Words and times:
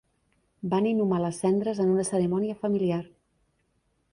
Van 0.71 0.87
inhumar 0.91 1.19
les 1.25 1.35
seves 1.43 1.47
cendres 1.47 1.81
en 1.85 1.91
una 1.97 2.07
cerimònia 2.09 2.59
familiar. 2.65 3.01